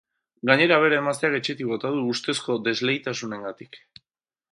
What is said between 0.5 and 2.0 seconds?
Gainera, bere emazteak etxetik bota